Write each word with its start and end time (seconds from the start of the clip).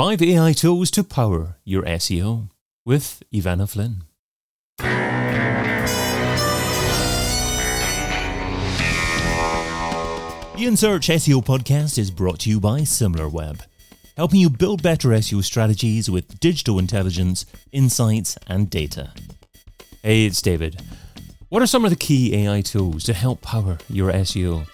Five 0.00 0.22
AI 0.22 0.54
tools 0.54 0.90
to 0.92 1.04
power 1.04 1.58
your 1.62 1.82
SEO 1.82 2.48
with 2.86 3.22
Ivana 3.34 3.68
Flynn. 3.68 4.04
The 4.78 4.84
InSearch 10.56 11.12
SEO 11.16 11.44
podcast 11.44 11.98
is 11.98 12.10
brought 12.10 12.38
to 12.38 12.48
you 12.48 12.58
by 12.58 12.80
SimilarWeb, 12.80 13.60
helping 14.16 14.40
you 14.40 14.48
build 14.48 14.82
better 14.82 15.10
SEO 15.10 15.44
strategies 15.44 16.10
with 16.10 16.40
digital 16.40 16.78
intelligence, 16.78 17.44
insights, 17.70 18.38
and 18.46 18.70
data. 18.70 19.12
Hey, 20.02 20.24
it's 20.24 20.40
David. 20.40 20.80
What 21.50 21.60
are 21.60 21.66
some 21.66 21.84
of 21.84 21.90
the 21.90 21.96
key 21.96 22.34
AI 22.36 22.62
tools 22.62 23.04
to 23.04 23.12
help 23.12 23.42
power 23.42 23.76
your 23.90 24.10
SEO? 24.12 24.66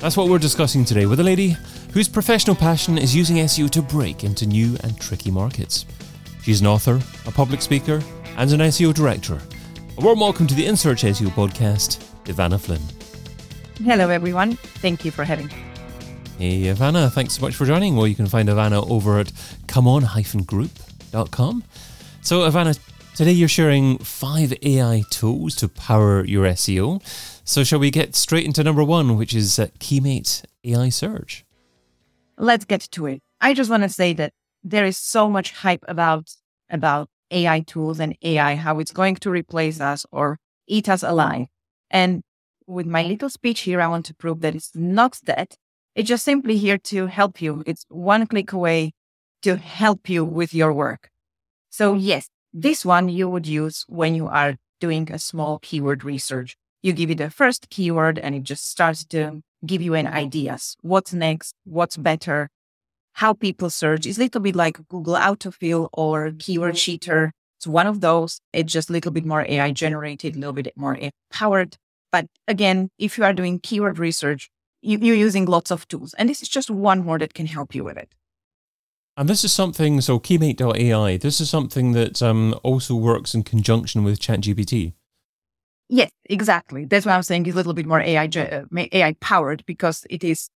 That's 0.00 0.16
what 0.16 0.30
we're 0.30 0.38
discussing 0.38 0.86
today 0.86 1.04
with 1.04 1.20
a 1.20 1.24
lady 1.24 1.58
whose 1.92 2.08
professional 2.08 2.56
passion 2.56 2.96
is 2.96 3.14
using 3.14 3.36
SEO 3.36 3.68
to 3.68 3.82
break 3.82 4.24
into 4.24 4.46
new 4.46 4.76
and 4.82 4.98
tricky 4.98 5.30
markets. 5.30 5.84
She's 6.42 6.62
an 6.62 6.66
author, 6.66 6.98
a 7.26 7.30
public 7.30 7.60
speaker, 7.60 8.02
and 8.38 8.50
an 8.50 8.60
SEO 8.60 8.94
director. 8.94 9.38
A 9.98 10.00
warm 10.00 10.20
welcome 10.20 10.46
to 10.46 10.54
the 10.54 10.64
In 10.64 10.74
InSearch 10.74 11.06
SEO 11.06 11.28
podcast, 11.28 12.02
Ivana 12.24 12.58
Flynn. 12.58 12.80
Hello, 13.84 14.08
everyone. 14.08 14.56
Thank 14.56 15.04
you 15.04 15.10
for 15.10 15.24
having 15.24 15.48
me. 15.48 15.54
Hey, 16.38 16.62
Ivana, 16.62 17.12
thanks 17.12 17.34
so 17.34 17.42
much 17.42 17.54
for 17.54 17.66
joining. 17.66 17.94
Well, 17.94 18.06
you 18.06 18.14
can 18.14 18.26
find 18.26 18.48
Ivana 18.48 18.90
over 18.90 19.18
at 19.18 19.30
comeon-group.com. 19.66 21.64
So, 22.22 22.50
Ivana, 22.50 22.78
today 23.14 23.32
you're 23.32 23.48
sharing 23.48 23.98
five 23.98 24.54
AI 24.62 25.02
tools 25.10 25.54
to 25.56 25.68
power 25.68 26.24
your 26.24 26.46
SEO. 26.46 27.02
So, 27.44 27.64
shall 27.64 27.80
we 27.80 27.90
get 27.90 28.16
straight 28.16 28.46
into 28.46 28.64
number 28.64 28.82
one, 28.82 29.18
which 29.18 29.34
is 29.34 29.58
uh, 29.58 29.66
Keymate 29.78 30.44
AI 30.64 30.88
Search? 30.88 31.44
Let's 32.36 32.64
get 32.64 32.88
to 32.92 33.06
it. 33.06 33.20
I 33.40 33.54
just 33.54 33.70
want 33.70 33.82
to 33.82 33.88
say 33.88 34.12
that 34.14 34.32
there 34.62 34.84
is 34.84 34.96
so 34.96 35.28
much 35.28 35.52
hype 35.52 35.84
about 35.88 36.30
about 36.70 37.08
AI 37.30 37.60
tools 37.60 38.00
and 38.00 38.16
AI, 38.22 38.54
how 38.56 38.78
it's 38.78 38.92
going 38.92 39.16
to 39.16 39.30
replace 39.30 39.80
us 39.80 40.06
or 40.12 40.38
eat 40.66 40.88
us 40.88 41.02
alive. 41.02 41.46
And 41.90 42.22
with 42.66 42.86
my 42.86 43.02
little 43.02 43.28
speech 43.28 43.60
here, 43.60 43.80
I 43.80 43.88
want 43.88 44.06
to 44.06 44.14
prove 44.14 44.40
that 44.40 44.54
it's 44.54 44.70
not 44.74 45.18
that. 45.24 45.56
It's 45.94 46.08
just 46.08 46.24
simply 46.24 46.56
here 46.56 46.78
to 46.78 47.06
help 47.06 47.42
you. 47.42 47.62
It's 47.66 47.84
one 47.88 48.26
click 48.26 48.52
away 48.52 48.92
to 49.42 49.56
help 49.56 50.08
you 50.08 50.24
with 50.24 50.54
your 50.54 50.72
work. 50.72 51.10
So 51.70 51.94
yes, 51.94 52.28
this 52.52 52.84
one 52.84 53.08
you 53.08 53.28
would 53.28 53.46
use 53.46 53.84
when 53.88 54.14
you 54.14 54.28
are 54.28 54.56
doing 54.80 55.10
a 55.10 55.18
small 55.18 55.58
keyword 55.58 56.04
research. 56.04 56.56
You 56.82 56.92
give 56.92 57.10
it 57.10 57.18
the 57.18 57.30
first 57.30 57.70
keyword 57.70 58.18
and 58.18 58.34
it 58.34 58.42
just 58.42 58.68
starts 58.68 59.04
to 59.06 59.42
give 59.64 59.82
you 59.82 59.94
an 59.94 60.06
ideas. 60.06 60.76
What's 60.82 61.12
next? 61.12 61.54
What's 61.64 61.96
better? 61.96 62.50
How 63.14 63.34
people 63.34 63.70
search 63.70 64.06
is 64.06 64.18
a 64.18 64.22
little 64.22 64.40
bit 64.40 64.56
like 64.56 64.88
Google 64.88 65.14
autofill 65.14 65.88
or 65.92 66.32
Keyword 66.38 66.74
Sheeter. 66.74 67.30
It's 67.58 67.66
one 67.66 67.86
of 67.86 68.00
those. 68.00 68.40
It's 68.52 68.72
just 68.72 68.90
a 68.90 68.92
little 68.92 69.12
bit 69.12 69.24
more 69.24 69.46
AI 69.48 69.70
generated, 69.70 70.34
a 70.34 70.38
little 70.38 70.52
bit 70.52 70.72
more 70.76 70.96
AI 70.96 71.12
powered. 71.30 71.76
But 72.10 72.26
again, 72.48 72.90
if 72.98 73.16
you 73.16 73.24
are 73.24 73.32
doing 73.32 73.60
keyword 73.60 73.98
research, 73.98 74.50
you, 74.80 74.98
you're 74.98 75.14
using 75.14 75.44
lots 75.46 75.70
of 75.70 75.86
tools. 75.86 76.14
And 76.14 76.28
this 76.28 76.42
is 76.42 76.48
just 76.48 76.70
one 76.70 77.04
more 77.04 77.18
that 77.18 77.34
can 77.34 77.46
help 77.46 77.74
you 77.74 77.84
with 77.84 77.96
it. 77.96 78.14
And 79.16 79.28
this 79.28 79.44
is 79.44 79.52
something, 79.52 80.00
so 80.00 80.18
Keymate.ai, 80.18 81.18
this 81.18 81.40
is 81.40 81.48
something 81.48 81.92
that 81.92 82.22
um, 82.22 82.58
also 82.62 82.94
works 82.94 83.34
in 83.34 83.42
conjunction 83.42 84.04
with 84.04 84.18
ChatGPT. 84.18 84.94
Yes, 85.94 86.10
exactly. 86.24 86.86
That's 86.86 87.04
why 87.04 87.12
I'm 87.12 87.22
saying 87.22 87.44
it's 87.44 87.52
a 87.54 87.56
little 87.56 87.74
bit 87.74 87.84
more 87.86 88.00
AI, 88.00 88.24
uh, 88.24 88.64
AI 88.92 89.12
powered 89.20 89.62
because 89.66 90.06
it 90.08 90.24
is 90.24 90.48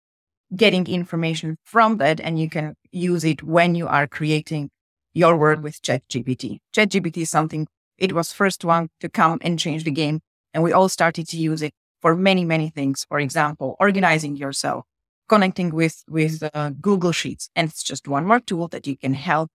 getting 0.56 0.86
information 0.88 1.58
from 1.64 1.98
that 1.98 2.20
and 2.20 2.38
you 2.40 2.50
can 2.50 2.74
use 2.92 3.24
it 3.24 3.42
when 3.42 3.74
you 3.74 3.88
are 3.88 4.06
creating 4.06 4.70
your 5.14 5.36
work 5.36 5.62
with 5.62 5.82
ChatGPT. 5.82 6.60
ChatGPT 6.74 7.18
is 7.18 7.30
something, 7.30 7.68
it 7.98 8.14
was 8.14 8.32
first 8.32 8.64
one 8.64 8.88
to 9.00 9.08
come 9.10 9.38
and 9.42 9.58
change 9.58 9.84
the 9.84 9.92
game 9.92 10.20
and 10.54 10.62
we 10.64 10.72
all 10.72 10.88
started 10.88 11.28
to 11.28 11.38
use 11.38 11.62
it 11.62 11.74
for 12.02 12.16
many, 12.16 12.44
many 12.44 12.70
things. 12.70 13.06
For 13.08 13.20
example, 13.20 13.76
organizing 13.80 14.36
yourself, 14.36 14.86
connecting 15.28 15.70
with, 15.70 16.04
with 16.08 16.42
uh, 16.54 16.70
Google 16.80 17.12
Sheets. 17.12 17.50
And 17.56 17.68
it's 17.70 17.82
just 17.84 18.08
one 18.08 18.26
more 18.26 18.40
tool 18.40 18.68
that 18.68 18.86
you 18.86 18.96
can 18.96 19.14
help 19.14 19.50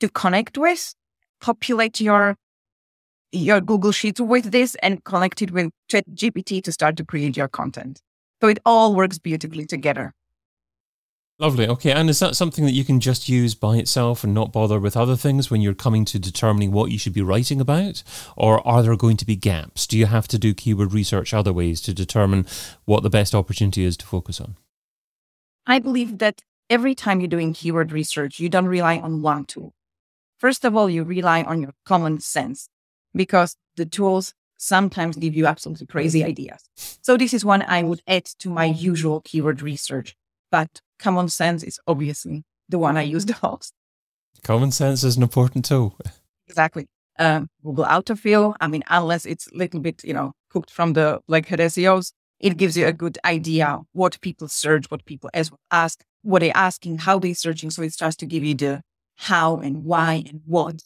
to 0.00 0.08
connect 0.08 0.58
with, 0.58 0.94
populate 1.40 2.00
your, 2.00 2.36
your 3.32 3.60
Google 3.60 3.92
Sheets 3.92 4.20
with 4.20 4.50
this 4.50 4.74
and 4.82 5.04
connect 5.04 5.42
it 5.42 5.50
with 5.50 5.70
ChatGPT 5.90 6.62
to 6.64 6.72
start 6.72 6.96
to 6.96 7.04
create 7.04 7.36
your 7.36 7.48
content. 7.48 8.00
So 8.40 8.48
it 8.48 8.58
all 8.64 8.94
works 8.94 9.18
beautifully 9.18 9.66
together. 9.66 10.14
Lovely. 11.38 11.66
Okay. 11.66 11.92
And 11.92 12.10
is 12.10 12.18
that 12.18 12.36
something 12.36 12.66
that 12.66 12.72
you 12.72 12.84
can 12.84 13.00
just 13.00 13.26
use 13.26 13.54
by 13.54 13.76
itself 13.76 14.22
and 14.22 14.34
not 14.34 14.52
bother 14.52 14.78
with 14.78 14.94
other 14.94 15.16
things 15.16 15.50
when 15.50 15.62
you're 15.62 15.72
coming 15.72 16.04
to 16.06 16.18
determining 16.18 16.70
what 16.70 16.90
you 16.90 16.98
should 16.98 17.14
be 17.14 17.22
writing 17.22 17.62
about? 17.62 18.02
Or 18.36 18.66
are 18.68 18.82
there 18.82 18.94
going 18.94 19.16
to 19.16 19.24
be 19.24 19.36
gaps? 19.36 19.86
Do 19.86 19.96
you 19.96 20.04
have 20.04 20.28
to 20.28 20.38
do 20.38 20.52
keyword 20.52 20.92
research 20.92 21.32
other 21.32 21.52
ways 21.52 21.80
to 21.82 21.94
determine 21.94 22.46
what 22.84 23.02
the 23.02 23.08
best 23.08 23.34
opportunity 23.34 23.84
is 23.84 23.96
to 23.98 24.06
focus 24.06 24.38
on? 24.38 24.56
I 25.66 25.78
believe 25.78 26.18
that 26.18 26.42
every 26.68 26.94
time 26.94 27.20
you're 27.20 27.28
doing 27.28 27.54
keyword 27.54 27.90
research, 27.90 28.38
you 28.38 28.50
don't 28.50 28.66
rely 28.66 28.98
on 28.98 29.22
one 29.22 29.46
tool. 29.46 29.72
First 30.38 30.66
of 30.66 30.76
all, 30.76 30.90
you 30.90 31.04
rely 31.04 31.42
on 31.42 31.62
your 31.62 31.72
common 31.86 32.20
sense 32.20 32.68
because 33.14 33.56
the 33.76 33.86
tools 33.86 34.34
sometimes 34.56 35.16
give 35.16 35.34
you 35.34 35.46
absolutely 35.46 35.86
crazy 35.86 36.22
ideas. 36.22 36.68
So 37.02 37.16
this 37.16 37.32
is 37.32 37.44
one 37.44 37.62
I 37.62 37.82
would 37.82 38.02
add 38.06 38.26
to 38.40 38.50
my 38.50 38.66
usual 38.66 39.22
keyword 39.22 39.62
research. 39.62 40.16
But 40.50 40.82
common 40.98 41.28
sense 41.28 41.62
is 41.62 41.80
obviously 41.86 42.44
the 42.68 42.78
one 42.78 42.96
I 42.96 43.02
use 43.02 43.24
the 43.26 43.36
most. 43.42 43.72
Common 44.42 44.70
sense 44.70 45.02
is 45.04 45.16
an 45.16 45.22
important 45.22 45.64
tool. 45.64 45.96
Exactly. 46.46 46.86
Um, 47.18 47.48
Google 47.62 47.84
autofill. 47.84 48.54
I 48.60 48.66
mean, 48.66 48.82
unless 48.88 49.24
it's 49.26 49.46
a 49.48 49.56
little 49.56 49.80
bit, 49.80 50.02
you 50.04 50.14
know, 50.14 50.32
cooked 50.50 50.70
from 50.70 50.94
the 50.94 51.20
like 51.28 51.46
head 51.46 51.60
SEOs, 51.60 52.12
it 52.38 52.56
gives 52.56 52.76
you 52.76 52.86
a 52.86 52.92
good 52.92 53.18
idea 53.24 53.80
what 53.92 54.20
people 54.20 54.48
search, 54.48 54.90
what 54.90 55.04
people 55.04 55.30
ask, 55.70 56.02
what 56.22 56.40
they're 56.40 56.56
asking, 56.56 56.98
how 56.98 57.18
they're 57.18 57.34
searching. 57.34 57.70
So 57.70 57.82
it 57.82 57.92
starts 57.92 58.16
to 58.16 58.26
give 58.26 58.42
you 58.42 58.54
the 58.54 58.82
how 59.16 59.58
and 59.58 59.84
why 59.84 60.24
and 60.28 60.40
what. 60.46 60.82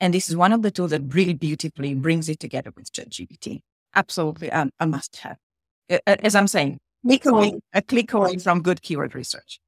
And 0.00 0.12
this 0.12 0.28
is 0.28 0.36
one 0.36 0.52
of 0.52 0.62
the 0.62 0.70
tools 0.70 0.90
that 0.90 1.14
really 1.14 1.34
beautifully 1.34 1.94
brings 1.94 2.28
it 2.28 2.38
together 2.38 2.72
with 2.76 2.92
ChatGPT. 2.92 3.60
Absolutely 3.94 4.48
a, 4.48 4.68
a 4.78 4.86
must 4.86 5.16
have. 5.16 5.38
As 6.06 6.34
I'm 6.34 6.48
saying, 6.48 6.78
click 7.06 7.24
away, 7.24 7.54
a 7.72 7.82
click 7.82 8.12
away 8.12 8.36
from 8.38 8.62
good 8.62 8.82
keyword 8.82 9.14
research. 9.14 9.58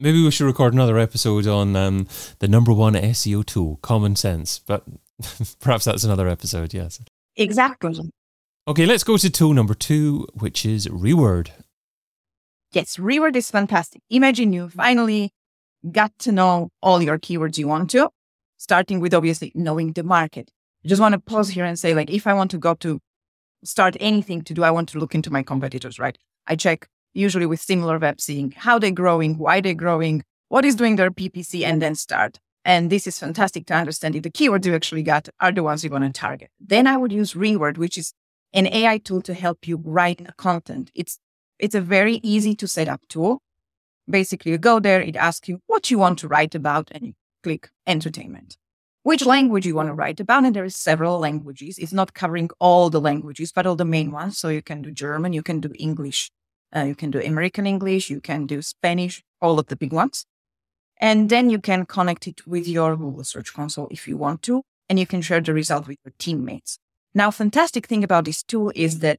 Maybe 0.00 0.22
we 0.22 0.30
should 0.30 0.46
record 0.46 0.74
another 0.74 0.98
episode 0.98 1.46
on 1.46 1.76
um, 1.76 2.08
the 2.40 2.48
number 2.48 2.72
one 2.72 2.94
SEO 2.94 3.46
tool, 3.46 3.78
common 3.80 4.16
sense. 4.16 4.58
But 4.58 4.84
perhaps 5.60 5.84
that's 5.84 6.04
another 6.04 6.28
episode, 6.28 6.74
yes. 6.74 7.00
Exactly. 7.36 8.10
Okay, 8.66 8.86
let's 8.86 9.04
go 9.04 9.16
to 9.16 9.30
tool 9.30 9.54
number 9.54 9.74
two, 9.74 10.26
which 10.34 10.66
is 10.66 10.86
Reword. 10.88 11.50
Yes, 12.72 12.96
Reword 12.96 13.36
is 13.36 13.50
fantastic. 13.50 14.02
Imagine 14.10 14.52
you 14.52 14.68
finally 14.68 15.30
got 15.90 16.18
to 16.20 16.32
know 16.32 16.70
all 16.82 17.02
your 17.02 17.18
keywords 17.18 17.56
you 17.56 17.68
want 17.68 17.90
to, 17.90 18.10
starting 18.64 18.98
with 18.98 19.12
obviously 19.12 19.52
knowing 19.54 19.92
the 19.92 20.02
market. 20.02 20.50
I 20.84 20.88
just 20.88 21.00
want 21.00 21.12
to 21.12 21.20
pause 21.20 21.50
here 21.50 21.66
and 21.66 21.78
say, 21.78 21.94
like, 21.94 22.10
if 22.10 22.26
I 22.26 22.32
want 22.32 22.50
to 22.52 22.58
go 22.58 22.74
to 22.76 22.98
start 23.62 23.94
anything 24.00 24.40
to 24.42 24.54
do, 24.54 24.64
I 24.64 24.70
want 24.70 24.88
to 24.90 24.98
look 24.98 25.14
into 25.14 25.30
my 25.30 25.42
competitors, 25.42 25.98
right? 25.98 26.16
I 26.46 26.56
check 26.56 26.88
usually 27.12 27.44
with 27.44 27.60
SimilarWeb 27.60 28.20
seeing 28.20 28.52
how 28.56 28.78
they're 28.78 28.90
growing, 28.90 29.36
why 29.36 29.60
they're 29.60 29.74
growing, 29.74 30.24
what 30.48 30.64
is 30.64 30.76
doing 30.76 30.96
their 30.96 31.10
PPC, 31.10 31.62
and 31.62 31.82
then 31.82 31.94
start. 31.94 32.40
And 32.64 32.88
this 32.88 33.06
is 33.06 33.18
fantastic 33.18 33.66
to 33.66 33.74
understand 33.74 34.16
if 34.16 34.22
the 34.22 34.30
keywords 34.30 34.64
you 34.64 34.74
actually 34.74 35.02
got 35.02 35.28
are 35.40 35.52
the 35.52 35.62
ones 35.62 35.84
you 35.84 35.90
want 35.90 36.04
to 36.04 36.18
target. 36.18 36.48
Then 36.58 36.86
I 36.86 36.96
would 36.96 37.12
use 37.12 37.34
Reword, 37.34 37.76
which 37.76 37.98
is 37.98 38.14
an 38.54 38.66
AI 38.68 38.96
tool 38.96 39.20
to 39.22 39.34
help 39.34 39.68
you 39.68 39.76
write 39.84 40.26
content. 40.38 40.90
It's 40.94 41.18
it's 41.58 41.74
a 41.74 41.80
very 41.82 42.14
easy 42.22 42.54
to 42.56 42.66
set 42.66 42.88
up 42.88 43.02
tool. 43.08 43.42
Basically, 44.08 44.52
you 44.52 44.58
go 44.58 44.80
there, 44.80 45.02
it 45.02 45.16
asks 45.16 45.48
you 45.48 45.60
what 45.66 45.90
you 45.90 45.98
want 45.98 46.18
to 46.20 46.28
write 46.28 46.54
about, 46.54 46.88
and 46.92 47.06
you 47.08 47.12
click 47.44 47.70
entertainment. 47.86 48.56
Which 49.04 49.26
language 49.26 49.66
you 49.66 49.74
want 49.74 49.88
to 49.90 49.94
write 49.94 50.18
about, 50.18 50.44
and 50.44 50.56
there 50.56 50.64
is 50.64 50.74
several 50.74 51.18
languages. 51.18 51.78
It's 51.78 51.92
not 51.92 52.14
covering 52.14 52.48
all 52.58 52.88
the 52.88 53.02
languages, 53.02 53.52
but 53.52 53.66
all 53.66 53.76
the 53.76 53.84
main 53.84 54.10
ones. 54.10 54.38
So 54.38 54.48
you 54.48 54.62
can 54.62 54.80
do 54.80 54.90
German, 54.90 55.34
you 55.34 55.42
can 55.42 55.60
do 55.60 55.70
English, 55.78 56.30
uh, 56.74 56.84
you 56.90 56.94
can 56.94 57.10
do 57.10 57.20
American 57.20 57.66
English, 57.66 58.08
you 58.08 58.20
can 58.20 58.46
do 58.46 58.62
Spanish, 58.62 59.22
all 59.42 59.58
of 59.58 59.66
the 59.66 59.76
big 59.76 59.92
ones. 59.92 60.24
And 60.96 61.28
then 61.28 61.50
you 61.50 61.60
can 61.60 61.84
connect 61.84 62.26
it 62.26 62.46
with 62.46 62.66
your 62.66 62.96
Google 62.96 63.24
Search 63.24 63.52
Console 63.52 63.88
if 63.90 64.08
you 64.08 64.16
want 64.16 64.40
to, 64.42 64.62
and 64.88 64.98
you 64.98 65.06
can 65.06 65.20
share 65.20 65.42
the 65.42 65.52
result 65.52 65.86
with 65.86 65.98
your 66.02 66.14
teammates. 66.18 66.78
Now, 67.14 67.30
fantastic 67.30 67.86
thing 67.86 68.02
about 68.04 68.24
this 68.24 68.42
tool 68.42 68.72
is 68.74 69.00
that 69.00 69.18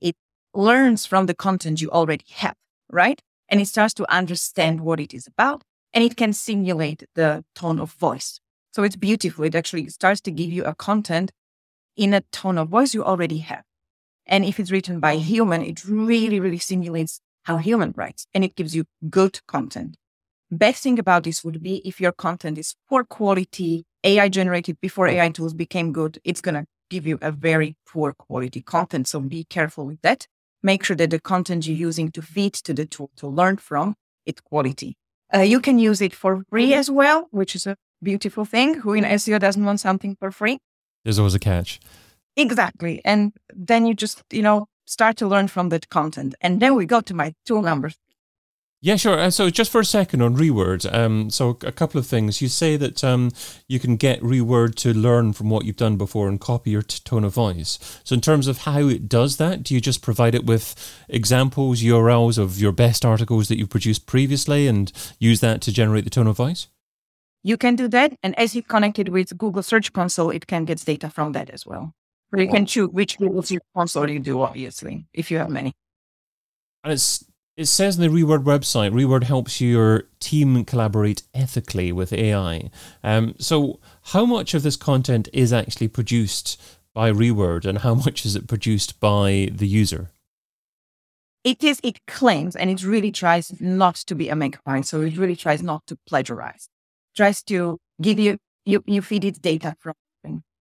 it 0.00 0.14
learns 0.54 1.06
from 1.06 1.26
the 1.26 1.34
content 1.34 1.80
you 1.80 1.90
already 1.90 2.26
have, 2.34 2.54
right? 2.88 3.20
And 3.48 3.60
it 3.60 3.66
starts 3.66 3.94
to 3.94 4.10
understand 4.18 4.80
what 4.80 5.00
it 5.00 5.12
is 5.12 5.26
about 5.26 5.64
and 5.94 6.04
it 6.04 6.16
can 6.16 6.34
simulate 6.34 7.04
the 7.16 7.44
tone 7.56 7.80
of 7.80 7.92
voice. 7.94 8.40
So 8.72 8.84
it's 8.84 8.96
beautiful. 8.96 9.46
It 9.46 9.56
actually 9.56 9.88
starts 9.90 10.20
to 10.22 10.32
give 10.32 10.50
you 10.52 10.64
a 10.64 10.74
content 10.76 11.32
in 11.96 12.14
a 12.14 12.22
tone 12.32 12.58
of 12.58 12.70
voice 12.70 12.94
you 12.94 13.04
already 13.04 13.38
have. 13.38 13.64
And 14.26 14.44
if 14.44 14.60
it's 14.60 14.72
written 14.72 15.00
by 15.00 15.14
a 15.14 15.18
human, 15.18 15.62
it 15.62 15.84
really, 15.84 16.40
really 16.40 16.58
simulates 16.58 17.20
how 17.44 17.58
human 17.58 17.94
writes 17.96 18.26
and 18.34 18.44
it 18.44 18.56
gives 18.56 18.76
you 18.76 18.84
good 19.10 19.40
content. 19.46 19.96
best 20.50 20.82
thing 20.84 20.98
about 20.98 21.24
this 21.24 21.44
would 21.44 21.62
be 21.62 21.76
if 21.86 22.00
your 22.00 22.12
content 22.12 22.58
is 22.58 22.76
poor 22.88 23.04
quality, 23.04 23.84
AI 24.04 24.28
generated 24.30 24.80
before 24.80 25.08
AI 25.08 25.30
tools 25.30 25.54
became 25.54 25.92
good, 25.92 26.20
it's 26.24 26.40
going 26.40 26.54
to 26.56 26.66
give 26.90 27.06
you 27.06 27.18
a 27.22 27.32
very 27.32 27.76
poor 27.86 28.14
quality 28.14 28.62
content. 28.62 29.08
So 29.08 29.20
be 29.20 29.44
careful 29.44 29.86
with 29.86 30.00
that. 30.02 30.28
Make 30.62 30.84
sure 30.84 30.96
that 30.96 31.10
the 31.10 31.20
content 31.20 31.66
you're 31.66 31.76
using 31.76 32.12
to 32.12 32.22
feed 32.22 32.54
to 32.54 32.74
the 32.74 32.86
tool 32.86 33.10
to 33.16 33.28
learn 33.28 33.58
from, 33.58 33.96
it's 34.26 34.40
quality. 34.40 34.96
Uh, 35.34 35.40
you 35.40 35.60
can 35.60 35.78
use 35.78 36.00
it 36.00 36.14
for 36.14 36.44
free 36.50 36.74
as 36.74 36.90
well, 36.90 37.26
which 37.30 37.56
is 37.56 37.66
a 37.66 37.76
beautiful 38.02 38.44
thing. 38.44 38.74
Who 38.74 38.92
in 38.92 39.04
SEO 39.04 39.40
doesn't 39.40 39.64
want 39.64 39.80
something 39.80 40.16
for 40.16 40.30
free? 40.30 40.58
There's 41.04 41.18
always 41.18 41.34
a 41.34 41.40
catch. 41.40 41.80
Exactly. 42.36 43.00
And 43.04 43.32
then 43.52 43.86
you 43.86 43.94
just, 43.94 44.22
you 44.30 44.42
know, 44.42 44.66
start 44.86 45.16
to 45.16 45.26
learn 45.26 45.48
from 45.48 45.70
that 45.70 45.88
content. 45.88 46.34
And 46.40 46.60
then 46.60 46.74
we 46.74 46.86
go 46.86 47.00
to 47.00 47.14
my 47.14 47.34
tool 47.46 47.62
number 47.62 47.90
yeah, 48.84 48.96
sure. 48.96 49.18
Uh, 49.18 49.30
so 49.30 49.48
just 49.48 49.72
for 49.72 49.80
a 49.80 49.84
second 49.84 50.20
on 50.20 50.36
Reword, 50.36 50.92
um, 50.92 51.30
so 51.30 51.56
a 51.62 51.72
couple 51.72 51.98
of 51.98 52.06
things. 52.06 52.42
You 52.42 52.48
say 52.48 52.76
that 52.76 53.02
um, 53.02 53.30
you 53.66 53.80
can 53.80 53.96
get 53.96 54.20
Reword 54.20 54.74
to 54.74 54.92
learn 54.92 55.32
from 55.32 55.48
what 55.48 55.64
you've 55.64 55.78
done 55.78 55.96
before 55.96 56.28
and 56.28 56.38
copy 56.38 56.72
your 56.72 56.82
t- 56.82 57.00
tone 57.02 57.24
of 57.24 57.32
voice. 57.32 57.78
So 58.04 58.12
in 58.14 58.20
terms 58.20 58.46
of 58.46 58.58
how 58.58 58.80
it 58.80 59.08
does 59.08 59.38
that, 59.38 59.62
do 59.62 59.72
you 59.72 59.80
just 59.80 60.02
provide 60.02 60.34
it 60.34 60.44
with 60.44 60.74
examples, 61.08 61.80
URLs 61.80 62.36
of 62.36 62.58
your 62.58 62.72
best 62.72 63.06
articles 63.06 63.48
that 63.48 63.56
you've 63.56 63.70
produced 63.70 64.04
previously 64.04 64.68
and 64.68 64.92
use 65.18 65.40
that 65.40 65.62
to 65.62 65.72
generate 65.72 66.04
the 66.04 66.10
tone 66.10 66.26
of 66.26 66.36
voice? 66.36 66.68
You 67.42 67.56
can 67.56 67.76
do 67.76 67.88
that. 67.88 68.12
And 68.22 68.38
as 68.38 68.54
you 68.54 68.62
connect 68.62 68.98
it 68.98 69.08
with 69.08 69.38
Google 69.38 69.62
Search 69.62 69.94
Console, 69.94 70.28
it 70.28 70.46
can 70.46 70.66
get 70.66 70.84
data 70.84 71.08
from 71.08 71.32
that 71.32 71.48
as 71.48 71.64
well. 71.64 71.94
You 72.36 72.48
can 72.48 72.66
choose 72.66 72.90
which 72.90 73.16
Google 73.16 73.42
Search 73.42 73.62
Console 73.74 74.10
you 74.10 74.20
do, 74.20 74.42
obviously, 74.42 75.06
if 75.14 75.30
you 75.30 75.38
have 75.38 75.48
many. 75.48 75.72
And 76.82 76.92
it's 76.92 77.24
it 77.56 77.66
says 77.66 77.96
in 77.96 78.02
the 78.02 78.08
Reword 78.08 78.42
website, 78.42 78.92
Reword 78.92 79.24
helps 79.24 79.60
your 79.60 80.04
team 80.18 80.64
collaborate 80.64 81.22
ethically 81.32 81.92
with 81.92 82.12
AI. 82.12 82.70
Um, 83.02 83.34
so, 83.38 83.78
how 84.12 84.26
much 84.26 84.54
of 84.54 84.62
this 84.62 84.76
content 84.76 85.28
is 85.32 85.52
actually 85.52 85.88
produced 85.88 86.60
by 86.92 87.10
Reword, 87.12 87.64
and 87.64 87.78
how 87.78 87.94
much 87.94 88.26
is 88.26 88.34
it 88.34 88.48
produced 88.48 88.98
by 89.00 89.48
the 89.52 89.68
user? 89.68 90.10
It 91.44 91.62
is. 91.62 91.78
It 91.82 92.04
claims, 92.06 92.56
and 92.56 92.70
it 92.70 92.82
really 92.82 93.12
tries 93.12 93.60
not 93.60 93.96
to 93.96 94.14
be 94.14 94.28
a 94.28 94.34
makerbine. 94.34 94.82
So 94.82 95.02
it 95.02 95.16
really 95.16 95.36
tries 95.36 95.62
not 95.62 95.86
to 95.88 95.98
plagiarize. 96.08 96.68
Tries 97.14 97.42
to 97.44 97.78
give 98.00 98.18
you 98.18 98.38
you 98.64 98.82
you 98.86 99.02
feed 99.02 99.24
it 99.24 99.42
data 99.42 99.76
from 99.78 99.94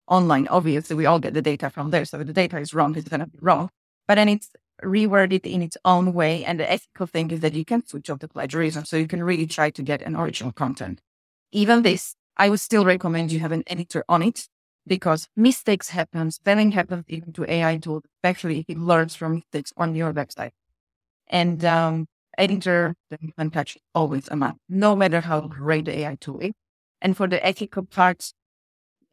online. 0.06 0.48
Obviously, 0.48 0.96
we 0.96 1.06
all 1.06 1.18
get 1.18 1.34
the 1.34 1.42
data 1.42 1.70
from 1.70 1.90
there. 1.90 2.04
So 2.04 2.18
the 2.18 2.32
data 2.32 2.58
is 2.58 2.74
wrong, 2.74 2.96
it's 2.96 3.08
going 3.08 3.20
to 3.20 3.26
be 3.26 3.38
wrong. 3.40 3.70
But 4.06 4.16
then 4.16 4.28
it's 4.28 4.50
reword 4.82 5.32
it 5.32 5.46
in 5.46 5.62
its 5.62 5.76
own 5.84 6.12
way. 6.12 6.44
And 6.44 6.60
the 6.60 6.70
ethical 6.70 7.06
thing 7.06 7.30
is 7.30 7.40
that 7.40 7.54
you 7.54 7.64
can 7.64 7.86
switch 7.86 8.10
off 8.10 8.20
the 8.20 8.28
plagiarism. 8.28 8.84
So 8.84 8.96
you 8.96 9.06
can 9.06 9.22
really 9.22 9.46
try 9.46 9.70
to 9.70 9.82
get 9.82 10.02
an 10.02 10.16
original 10.16 10.52
content. 10.52 11.00
Even 11.52 11.82
this, 11.82 12.14
I 12.36 12.48
would 12.48 12.60
still 12.60 12.84
recommend 12.84 13.32
you 13.32 13.40
have 13.40 13.52
an 13.52 13.64
editor 13.66 14.04
on 14.08 14.22
it 14.22 14.48
because 14.86 15.28
mistakes 15.36 15.90
happen, 15.90 16.30
spelling 16.30 16.72
happens 16.72 17.04
even 17.08 17.32
to 17.34 17.50
AI 17.50 17.76
tools, 17.78 18.02
especially 18.16 18.60
if 18.60 18.66
it 18.68 18.78
learns 18.78 19.14
from 19.14 19.34
mistakes 19.34 19.72
on 19.76 19.94
your 19.94 20.12
website. 20.12 20.52
And 21.28 21.64
um, 21.64 22.06
editor, 22.38 22.94
the 23.10 23.18
human 23.20 23.50
touch 23.50 23.76
is 23.76 23.82
always 23.94 24.28
a 24.28 24.36
must, 24.36 24.56
no 24.68 24.96
matter 24.96 25.20
how 25.20 25.42
great 25.42 25.84
the 25.84 25.98
AI 25.98 26.16
tool 26.16 26.40
is. 26.40 26.52
And 27.00 27.16
for 27.16 27.28
the 27.28 27.44
ethical 27.44 27.84
parts, 27.84 28.34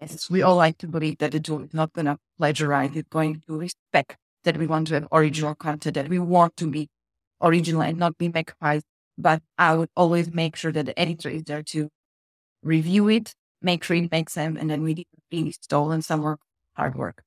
yes, 0.01 0.29
we 0.29 0.41
all 0.41 0.55
like 0.55 0.77
to 0.79 0.87
believe 0.87 1.17
that 1.19 1.31
the 1.31 1.39
tool 1.39 1.63
is 1.63 1.73
not 1.73 1.93
going 1.93 2.05
to 2.05 2.17
plagiarize, 2.37 2.95
it's 2.95 3.09
going 3.09 3.43
to 3.47 3.57
respect 3.57 4.17
that 4.44 4.57
we 4.57 4.68
want 4.68 4.88
to 4.88 4.95
have 4.95 5.07
original 5.12 5.56
content, 5.56 5.95
that 5.95 6.10
we 6.10 6.19
want 6.19 6.57
to 6.57 6.68
be 6.69 6.89
original 7.42 7.81
and 7.81 7.98
not 7.98 8.18
be 8.18 8.30
magpies. 8.30 8.84
But 9.18 9.42
I 9.57 9.75
would 9.75 9.89
always 9.95 10.31
make 10.34 10.56
sure 10.56 10.72
that 10.72 10.86
the 10.86 11.00
editor 11.00 11.30
is 11.30 11.44
there 11.44 11.63
to 11.63 11.89
review 12.63 13.10
it, 13.10 13.34
make 13.62 13.84
sure 13.84 13.98
it 13.98 14.12
makes 14.12 14.34
sense, 14.34 14.60
and 14.60 14.69
then 14.69 14.84
we 14.84 14.94
didn't 14.95 15.24
really 15.31 15.51
stolen 15.54 16.01
some 16.01 16.22
work, 16.22 16.39
hard 16.75 16.95
work. 16.95 17.24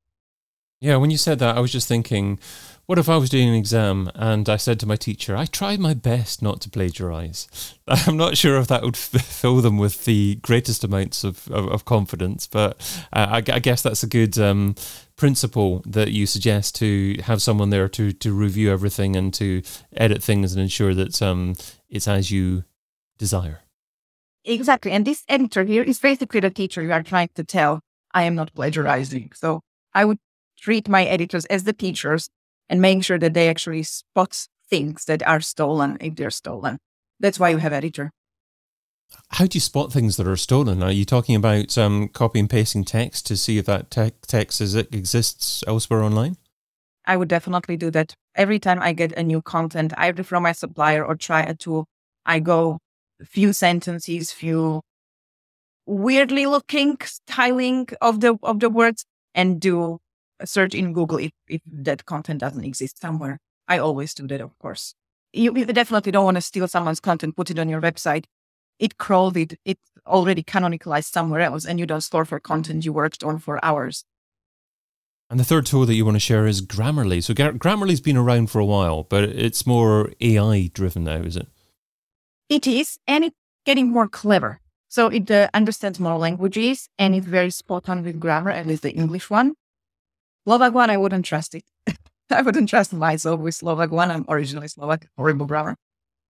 Yeah, 0.81 0.97
when 0.97 1.11
you 1.11 1.19
said 1.19 1.38
that, 1.41 1.56
I 1.56 1.61
was 1.61 1.73
just 1.73 1.88
thinking, 1.88 2.38
what 2.87 2.99
if 2.99 3.09
I 3.09 3.19
was 3.19 3.29
doing 3.29 3.49
an 3.49 3.55
exam 3.55 4.11
and 4.15 4.49
I 4.49 4.56
said 4.56 4.81
to 4.81 4.87
my 4.87 4.97
teacher, 4.97 5.37
I 5.37 5.44
tried 5.44 5.79
my 5.79 5.93
best 5.93 6.41
not 6.43 6.62
to 6.62 6.71
plagiarize? 6.71 7.77
I'm 7.87 8.17
not 8.17 8.38
sure 8.38 8.56
if 8.56 8.67
that 8.69 8.82
would 8.82 8.97
f- 8.97 9.23
fill 9.23 9.61
them 9.61 9.77
with 9.77 10.06
the 10.06 10.37
greatest 10.37 10.82
amounts 10.82 11.23
of, 11.23 11.49
of, 11.53 11.69
of 11.69 11.85
confidence, 11.85 12.47
but 12.47 12.81
uh, 13.12 13.27
I, 13.31 13.37
I, 13.37 13.59
guess 13.59 13.82
that's 13.82 14.03
a 14.03 14.09
good 14.09 14.38
um, 14.38 14.75
principle 15.17 15.82
that 15.87 16.12
you 16.12 16.27
suggest 16.27 16.75
to 16.77 17.17
have 17.25 17.43
someone 17.43 17.69
there 17.71 17.88
to, 17.91 18.12
to 18.12 18.33
review 18.33 18.73
everything 18.73 19.17
and 19.17 19.33
to 19.35 19.62
edit 19.97 20.23
things 20.23 20.55
and 20.55 20.62
ensure 20.62 20.94
that 20.94 21.21
um, 21.21 21.56
it's 21.91 22.09
as 22.09 22.31
you 22.31 22.65
desire. 23.19 23.61
Exactly. 24.47 24.93
And 24.93 25.06
this 25.06 25.25
editor 25.29 25.65
here 25.65 25.83
is 25.83 25.99
basically 25.99 26.41
the 26.41 26.50
teacher 26.50 26.83
you 26.83 26.93
are 26.93 27.03
trying 27.03 27.29
to 27.35 27.44
tell, 27.44 27.83
I 28.15 28.23
am 28.23 28.35
not 28.35 28.55
plagiarizing. 28.55 29.33
So 29.35 29.61
I 29.94 30.06
would 30.06 30.19
treat 30.61 30.89
my 30.89 31.05
editors 31.05 31.45
as 31.47 31.65
the 31.65 31.73
teachers 31.73 32.29
and 32.69 32.81
make 32.81 33.05
sure 33.05 33.19
that 33.19 33.35
they 33.35 33.49
actually 33.49 33.83
spot 33.83 34.47
things 34.69 35.05
that 35.07 35.27
are 35.27 35.41
stolen 35.41 35.97
if 36.01 36.15
they're 36.17 36.31
stolen. 36.31 36.79
That's 37.19 37.41
why 37.41 37.51
you 37.51 37.59
have 37.59 37.73
editor. 37.73 38.11
How 39.31 39.47
do 39.47 39.57
you 39.57 39.61
spot 39.61 39.93
things 39.93 40.17
that 40.17 40.29
are 40.29 40.37
stolen? 40.37 40.83
Are 40.83 40.93
you 40.93 41.05
talking 41.05 41.35
about 41.35 41.77
um, 41.77 42.09
copy 42.09 42.39
and 42.39 42.49
pasting 42.49 42.85
text 42.85 43.27
to 43.27 43.37
see 43.37 43.59
if 43.59 43.67
that 43.67 43.91
te- 43.91 44.12
text 44.27 44.61
is, 44.61 44.77
exists 44.77 45.65
elsewhere 45.67 46.03
online? 46.03 46.37
I 47.07 47.17
would 47.17 47.29
definitely 47.29 47.77
do 47.77 47.91
that. 47.91 48.15
Every 48.37 48.61
time 48.61 48.81
I 48.81 48.93
get 48.93 49.12
a 49.12 49.25
new 49.25 49.43
content, 49.43 49.93
either 49.97 50.23
from 50.23 50.45
my 50.45 50.53
supplier 50.53 51.05
or 51.05 51.17
try 51.17 51.41
a 51.41 51.55
tool, 51.55 51.87
I 52.25 52.39
go 52.39 52.79
a 53.21 53.25
few 53.25 53.53
sentences, 53.53 54.31
few 54.31 54.83
weirdly 55.87 56.47
looking 56.47 56.97
styling 57.03 57.89
of 58.01 58.21
the 58.21 58.39
of 58.45 58.61
the 58.61 58.71
words 58.71 59.05
and 59.35 59.61
do 59.61 59.99
search 60.44 60.75
in 60.75 60.92
Google 60.92 61.19
if, 61.19 61.32
if 61.48 61.60
that 61.66 62.06
content 62.06 62.40
doesn't 62.40 62.64
exist 62.64 63.00
somewhere. 63.00 63.38
I 63.69 63.78
always 63.78 64.14
do 64.14 64.26
that, 64.28 64.40
of 64.40 64.58
course. 64.58 64.94
You, 65.32 65.56
you 65.56 65.64
definitely 65.66 66.12
don't 66.12 66.25
want 66.25 66.37
to 66.37 66.40
steal 66.40 66.66
someone's 66.66 67.00
content, 67.00 67.37
put 67.37 67.50
it 67.50 67.58
on 67.58 67.69
your 67.69 67.81
website. 67.81 68.25
It 68.78 68.98
crawled 68.98 69.37
it, 69.37 69.58
it's 69.64 69.90
already 70.06 70.42
canonicalized 70.42 71.12
somewhere 71.12 71.40
else, 71.40 71.64
and 71.64 71.78
you 71.78 71.87
don't 71.87 72.00
store 72.00 72.25
for 72.25 72.40
content 72.40 72.84
you 72.84 72.92
worked 72.92 73.22
on 73.22 73.38
for 73.38 73.64
hours. 73.64 74.04
And 75.28 75.38
the 75.38 75.44
third 75.44 75.66
tool 75.66 75.87
that 75.87 75.94
you 75.94 76.04
want 76.04 76.16
to 76.16 76.20
share 76.20 76.46
is 76.46 76.60
Grammarly. 76.60 77.22
So 77.22 77.34
Grammarly's 77.34 78.00
been 78.00 78.16
around 78.16 78.50
for 78.50 78.58
a 78.58 78.64
while, 78.64 79.04
but 79.04 79.22
it's 79.25 79.64
more 79.64 80.12
AI 80.20 80.70
driven 80.75 81.04
now, 81.04 81.19
is 81.19 81.37
it? 81.37 81.46
It 82.48 82.66
is, 82.66 82.98
and 83.06 83.25
it's 83.25 83.37
getting 83.64 83.90
more 83.90 84.08
clever. 84.08 84.60
So 84.88 85.06
it 85.06 85.31
uh, 85.31 85.48
understands 85.54 86.00
more 86.00 86.19
languages 86.19 86.88
and 86.99 87.14
it's 87.14 87.26
very 87.26 87.50
spot 87.50 87.88
on 87.88 88.02
with 88.02 88.18
grammar, 88.18 88.50
at 88.50 88.66
least 88.66 88.82
the 88.82 88.90
English 88.90 89.30
one. 89.30 89.54
Slovak 90.44 90.73
one, 90.73 90.90
I 90.90 90.97
wouldn't 90.97 91.25
trust 91.25 91.54
it. 91.54 91.64
I 92.30 92.42
wouldn't 92.42 92.68
trust 92.68 92.92
myself 92.92 93.40
with 93.40 93.54
Slovak 93.54 93.90
one. 93.90 94.11
I'm 94.11 94.25
originally 94.28 94.68
Slovak, 94.68 95.06
horrible 95.16 95.47
grammar. 95.47 95.76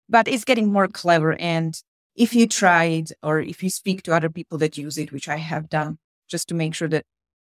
But 0.09 0.27
it's 0.27 0.45
getting 0.45 0.73
more 0.73 0.89
clever. 0.89 1.39
And 1.39 1.81
if 2.17 2.35
you 2.35 2.47
try 2.47 2.85
it 2.85 3.13
or 3.23 3.41
if 3.41 3.63
you 3.63 3.71
speak 3.71 4.03
to 4.05 4.15
other 4.15 4.31
people 4.31 4.59
that 4.59 4.79
use 4.79 4.97
it, 4.99 5.13
which 5.13 5.29
I 5.29 5.37
have 5.37 5.69
done, 5.69 5.99
just 6.29 6.49
to 6.49 6.55
make 6.55 6.75
sure 6.75 6.89
that 6.89 7.05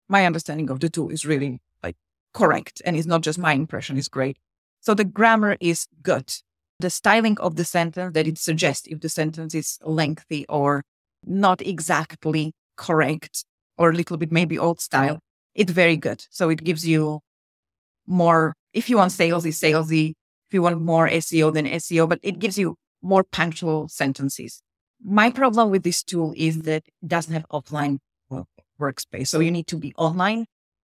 my 0.07 0.25
understanding 0.25 0.69
of 0.69 0.79
the 0.79 0.89
tool 0.89 1.09
is 1.09 1.25
really 1.25 1.61
like 1.81 1.95
correct 2.33 2.81
and 2.85 2.95
it's 2.95 3.07
not 3.07 3.21
just 3.21 3.39
my 3.39 3.53
impression 3.53 3.97
is 3.97 4.07
great. 4.07 4.37
So 4.79 4.93
the 4.93 5.05
grammar 5.05 5.57
is 5.59 5.87
good. 6.01 6.31
The 6.79 6.89
styling 6.89 7.37
of 7.39 7.55
the 7.55 7.65
sentence 7.65 8.13
that 8.13 8.27
it 8.27 8.37
suggests 8.37 8.87
if 8.87 8.99
the 8.99 9.09
sentence 9.09 9.55
is 9.55 9.79
lengthy 9.83 10.45
or 10.49 10.83
not 11.25 11.61
exactly 11.61 12.53
correct 12.75 13.45
or 13.77 13.89
a 13.89 13.93
little 13.93 14.17
bit 14.17 14.31
maybe 14.31 14.59
old 14.59 14.81
style 14.81 15.19
it's 15.55 15.71
very 15.71 15.97
good. 15.97 16.25
So 16.29 16.49
it 16.49 16.63
gives 16.63 16.87
you 16.87 17.19
more, 18.07 18.55
if 18.73 18.89
you 18.89 18.97
want 18.97 19.11
salesy, 19.11 19.51
salesy, 19.51 20.11
if 20.49 20.53
you 20.53 20.61
want 20.61 20.81
more 20.81 21.07
SEO 21.09 21.53
than 21.53 21.65
SEO, 21.65 22.07
but 22.07 22.19
it 22.23 22.39
gives 22.39 22.57
you 22.57 22.75
more 23.01 23.23
punctual 23.23 23.87
sentences. 23.87 24.61
My 25.03 25.29
problem 25.29 25.69
with 25.69 25.83
this 25.83 26.03
tool 26.03 26.33
is 26.35 26.61
that 26.61 26.83
it 26.87 27.07
doesn't 27.07 27.33
have 27.33 27.45
offline 27.49 27.99
workspace. 28.79 29.27
So 29.27 29.39
you 29.39 29.51
need 29.51 29.67
to 29.67 29.77
be 29.77 29.93
online 29.97 30.45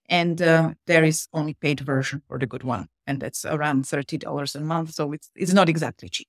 and 0.07 0.41
uh, 0.41 0.73
there 0.87 1.03
is 1.03 1.27
only 1.33 1.53
paid 1.55 1.79
version 1.79 2.21
for 2.27 2.37
the 2.37 2.45
good 2.45 2.63
one. 2.63 2.87
And 3.07 3.19
that's 3.19 3.45
around 3.45 3.85
$30 3.85 4.55
a 4.55 4.59
month. 4.59 4.93
So 4.93 5.11
it's, 5.13 5.29
it's 5.35 5.53
not 5.53 5.69
exactly 5.69 6.09
cheap. 6.09 6.27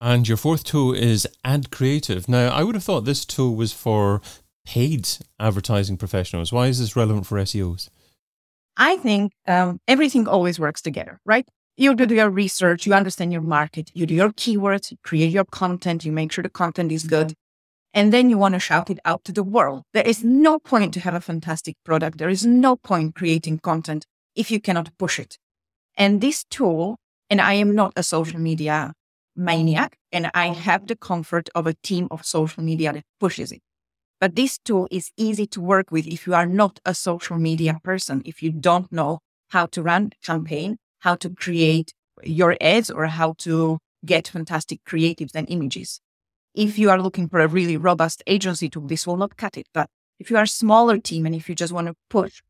And 0.00 0.28
your 0.28 0.36
fourth 0.36 0.64
tool 0.64 0.92
is 0.92 1.26
Ad 1.44 1.70
Creative. 1.70 2.28
Now, 2.28 2.48
I 2.48 2.62
would 2.62 2.74
have 2.74 2.84
thought 2.84 3.04
this 3.04 3.24
tool 3.24 3.54
was 3.54 3.72
for 3.72 4.20
paid 4.64 5.08
advertising 5.38 5.96
professionals? 5.96 6.52
Why 6.52 6.66
is 6.66 6.78
this 6.78 6.96
relevant 6.96 7.26
for 7.26 7.38
SEOs? 7.38 7.88
I 8.76 8.96
think 8.96 9.32
um, 9.46 9.80
everything 9.86 10.26
always 10.26 10.58
works 10.58 10.82
together, 10.82 11.20
right? 11.24 11.46
You 11.76 11.94
do 11.94 12.12
your 12.14 12.30
research, 12.30 12.86
you 12.86 12.94
understand 12.94 13.32
your 13.32 13.42
market, 13.42 13.90
you 13.94 14.06
do 14.06 14.14
your 14.14 14.30
keywords, 14.30 14.90
you 14.90 14.96
create 15.02 15.32
your 15.32 15.44
content, 15.44 16.04
you 16.04 16.12
make 16.12 16.32
sure 16.32 16.42
the 16.42 16.48
content 16.48 16.92
is 16.92 17.04
good, 17.04 17.34
and 17.92 18.12
then 18.12 18.30
you 18.30 18.38
want 18.38 18.54
to 18.54 18.60
shout 18.60 18.90
it 18.90 18.98
out 19.04 19.24
to 19.24 19.32
the 19.32 19.42
world. 19.42 19.82
There 19.92 20.06
is 20.06 20.24
no 20.24 20.58
point 20.58 20.94
to 20.94 21.00
have 21.00 21.14
a 21.14 21.20
fantastic 21.20 21.76
product. 21.84 22.18
There 22.18 22.28
is 22.28 22.44
no 22.44 22.76
point 22.76 23.14
creating 23.14 23.58
content 23.60 24.06
if 24.34 24.50
you 24.50 24.60
cannot 24.60 24.96
push 24.98 25.18
it. 25.18 25.38
And 25.96 26.20
this 26.20 26.44
tool, 26.44 26.96
and 27.30 27.40
I 27.40 27.54
am 27.54 27.74
not 27.74 27.92
a 27.96 28.02
social 28.02 28.40
media 28.40 28.92
maniac 29.36 29.96
and 30.12 30.30
I 30.34 30.48
have 30.48 30.86
the 30.86 30.96
comfort 30.96 31.48
of 31.54 31.66
a 31.66 31.74
team 31.74 32.08
of 32.10 32.24
social 32.24 32.62
media 32.62 32.92
that 32.92 33.04
pushes 33.20 33.52
it. 33.52 33.60
But 34.24 34.36
this 34.36 34.56
tool 34.56 34.88
is 34.90 35.10
easy 35.18 35.46
to 35.48 35.60
work 35.60 35.90
with 35.90 36.06
if 36.06 36.26
you 36.26 36.32
are 36.32 36.46
not 36.46 36.80
a 36.86 36.94
social 36.94 37.36
media 37.36 37.78
person, 37.84 38.22
if 38.24 38.42
you 38.42 38.52
don't 38.52 38.90
know 38.90 39.18
how 39.48 39.66
to 39.66 39.82
run 39.82 40.12
a 40.14 40.26
campaign, 40.26 40.78
how 41.00 41.14
to 41.16 41.28
create 41.28 41.92
your 42.22 42.56
ads, 42.58 42.90
or 42.90 43.04
how 43.04 43.34
to 43.40 43.80
get 44.06 44.28
fantastic 44.28 44.82
creatives 44.88 45.32
and 45.34 45.46
images. 45.50 46.00
If 46.54 46.78
you 46.78 46.88
are 46.88 47.02
looking 47.02 47.28
for 47.28 47.40
a 47.40 47.46
really 47.46 47.76
robust 47.76 48.22
agency 48.26 48.70
tool, 48.70 48.86
this 48.86 49.06
will 49.06 49.18
not 49.18 49.36
cut 49.36 49.58
it. 49.58 49.66
But 49.74 49.90
if 50.18 50.30
you 50.30 50.38
are 50.38 50.44
a 50.44 50.58
smaller 50.62 50.96
team 50.96 51.26
and 51.26 51.34
if 51.34 51.46
you 51.46 51.54
just 51.54 51.74
want 51.74 51.88
to 51.88 51.94
push 52.08 52.40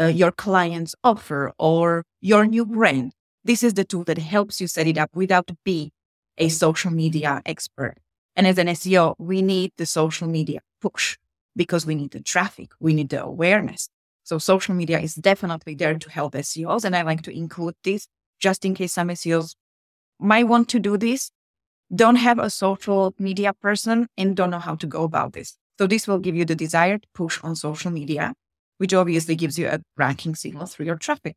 uh, 0.00 0.06
your 0.06 0.32
client's 0.32 0.94
offer 1.04 1.52
or 1.58 2.04
your 2.22 2.46
new 2.46 2.64
brand, 2.64 3.12
this 3.44 3.62
is 3.62 3.74
the 3.74 3.84
tool 3.84 4.04
that 4.04 4.16
helps 4.16 4.62
you 4.62 4.66
set 4.66 4.86
it 4.86 4.96
up 4.96 5.10
without 5.12 5.50
being 5.62 5.90
a 6.38 6.48
social 6.48 6.90
media 6.90 7.42
expert. 7.44 7.98
And 8.34 8.46
as 8.46 8.56
an 8.56 8.68
SEO, 8.68 9.14
we 9.18 9.42
need 9.42 9.72
the 9.76 9.84
social 9.84 10.26
media 10.26 10.60
push 10.80 11.18
because 11.56 11.86
we 11.86 11.94
need 11.94 12.12
the 12.12 12.20
traffic, 12.20 12.70
we 12.80 12.94
need 12.94 13.08
the 13.08 13.22
awareness. 13.22 13.88
So 14.24 14.38
social 14.38 14.74
media 14.74 15.00
is 15.00 15.14
definitely 15.14 15.74
there 15.74 15.98
to 15.98 16.10
help 16.10 16.34
SEOs. 16.34 16.84
And 16.84 16.94
I 16.94 17.02
like 17.02 17.22
to 17.22 17.36
include 17.36 17.74
this 17.82 18.06
just 18.38 18.64
in 18.64 18.74
case 18.74 18.92
some 18.92 19.08
SEOs 19.08 19.54
might 20.20 20.44
want 20.44 20.68
to 20.68 20.78
do 20.78 20.96
this, 20.96 21.30
don't 21.94 22.16
have 22.16 22.38
a 22.38 22.50
social 22.50 23.14
media 23.18 23.52
person 23.52 24.08
and 24.16 24.36
don't 24.36 24.50
know 24.50 24.58
how 24.58 24.74
to 24.76 24.86
go 24.86 25.04
about 25.04 25.32
this. 25.32 25.56
So 25.78 25.86
this 25.86 26.06
will 26.06 26.18
give 26.18 26.34
you 26.34 26.44
the 26.44 26.54
desired 26.54 27.06
push 27.14 27.40
on 27.42 27.56
social 27.56 27.90
media, 27.90 28.34
which 28.78 28.92
obviously 28.92 29.36
gives 29.36 29.58
you 29.58 29.68
a 29.68 29.80
ranking 29.96 30.34
signal 30.34 30.66
through 30.66 30.86
your 30.86 30.96
traffic. 30.96 31.36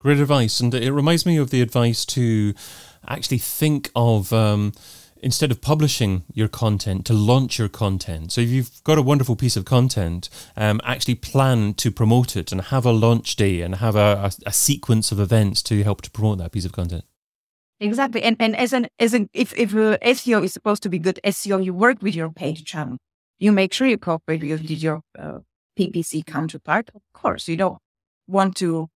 Great 0.00 0.18
advice. 0.18 0.60
And 0.60 0.72
it 0.74 0.92
reminds 0.92 1.26
me 1.26 1.36
of 1.36 1.50
the 1.50 1.60
advice 1.60 2.04
to 2.06 2.54
actually 3.06 3.38
think 3.38 3.90
of 3.94 4.32
um, 4.32 4.72
instead 5.22 5.50
of 5.50 5.60
publishing 5.60 6.24
your 6.32 6.48
content, 6.48 7.06
to 7.06 7.12
launch 7.12 7.58
your 7.58 7.68
content. 7.68 8.32
So 8.32 8.40
if 8.40 8.48
you've 8.48 8.82
got 8.84 8.98
a 8.98 9.02
wonderful 9.02 9.36
piece 9.36 9.56
of 9.56 9.64
content, 9.64 10.28
um, 10.56 10.80
actually 10.84 11.16
plan 11.16 11.74
to 11.74 11.90
promote 11.90 12.36
it 12.36 12.52
and 12.52 12.60
have 12.60 12.84
a 12.84 12.92
launch 12.92 13.36
day 13.36 13.60
and 13.60 13.76
have 13.76 13.96
a, 13.96 14.30
a, 14.30 14.32
a 14.46 14.52
sequence 14.52 15.12
of 15.12 15.20
events 15.20 15.62
to 15.64 15.82
help 15.82 16.02
to 16.02 16.10
promote 16.10 16.38
that 16.38 16.52
piece 16.52 16.64
of 16.64 16.72
content. 16.72 17.04
Exactly. 17.80 18.22
And 18.22 18.36
and 18.40 18.56
as 18.56 18.72
an 18.72 18.88
as 18.98 19.14
an 19.14 19.30
if 19.32 19.56
if 19.56 19.72
uh, 19.74 19.98
SEO 19.98 20.42
is 20.42 20.52
supposed 20.52 20.82
to 20.82 20.88
be 20.88 20.98
good 20.98 21.20
SEO, 21.24 21.64
you 21.64 21.72
work 21.72 22.02
with 22.02 22.14
your 22.14 22.30
paid 22.30 22.64
channel. 22.66 22.98
You 23.38 23.52
make 23.52 23.72
sure 23.72 23.86
you 23.86 23.98
cooperate 23.98 24.42
with 24.42 24.68
your 24.68 25.02
uh, 25.16 25.38
PPC 25.78 26.26
counterpart. 26.26 26.90
Of 26.92 27.02
course, 27.14 27.46
you 27.46 27.56
don't 27.56 27.78
want 28.26 28.56
to 28.56 28.88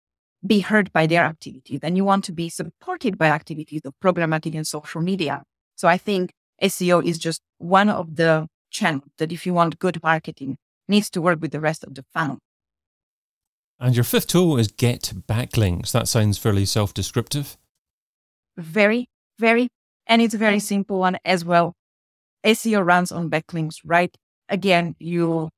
be 0.45 0.61
heard 0.61 0.93
by 0.93 1.07
their 1.07 1.23
activities, 1.23 1.79
and 1.85 1.97
you 1.97 2.05
want 2.05 2.25
to 2.25 2.33
be 2.33 2.49
supported 2.49 3.17
by 3.17 3.29
activities 3.29 3.83
of 3.85 3.95
programmatic 4.03 4.57
and 4.57 4.67
social 4.67 5.01
media. 5.01 5.45
So 5.77 5.89
I 5.89 5.99
think 5.99 6.33
SEO 6.63 7.05
is 7.05 7.19
just 7.19 7.41
one 7.59 7.89
of 7.89 8.17
the 8.17 8.47
channels 8.71 9.11
that, 9.19 9.33
if 9.33 9.47
you 9.47 9.55
want 9.55 9.79
good 9.79 10.03
marketing, 10.03 10.57
needs 10.89 11.11
to 11.11 11.21
work 11.21 11.41
with 11.41 11.53
the 11.53 11.61
rest 11.61 11.85
of 11.85 11.95
the 11.95 12.05
funnel. 12.13 12.39
And 13.81 13.97
your 13.97 14.05
fifth 14.05 14.29
tool 14.29 14.59
is 14.59 14.69
get 14.69 15.13
backlinks. 15.27 15.93
That 15.93 16.07
sounds 16.07 16.39
fairly 16.39 16.65
self-descriptive 16.65 17.57
very, 18.57 19.09
very, 19.39 19.69
and 20.07 20.21
it's 20.23 20.35
a 20.35 20.39
very 20.39 20.59
simple 20.59 20.99
one 20.99 21.19
as 21.25 21.45
well. 21.45 21.75
SEO 22.45 22.85
runs 22.85 23.13
on 23.13 23.31
backlinks, 23.31 23.77
right? 23.85 24.15
Again, 24.49 24.95
you 24.99 25.49